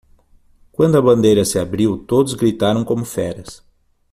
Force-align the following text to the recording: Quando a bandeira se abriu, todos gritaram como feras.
Quando 0.71 0.97
a 0.97 1.01
bandeira 1.03 1.45
se 1.45 1.59
abriu, 1.59 1.95
todos 1.95 2.33
gritaram 2.33 2.83
como 2.83 3.05
feras. 3.05 3.63